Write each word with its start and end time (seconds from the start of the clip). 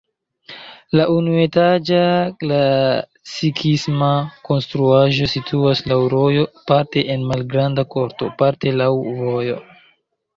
La 0.99 1.03
unuetaĝa 1.15 1.99
klasikisma 2.43 4.07
konstruaĵo 4.49 5.27
situas 5.33 5.83
laŭ 5.91 5.99
rojo 6.15 6.47
parte 6.73 7.03
en 7.17 7.27
malgranda 7.33 7.85
korto, 7.97 8.31
parte 8.41 8.73
laŭ 8.83 8.89
vojo. 9.21 9.59